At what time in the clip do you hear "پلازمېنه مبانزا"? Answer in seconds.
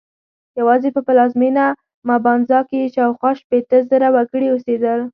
1.07-2.59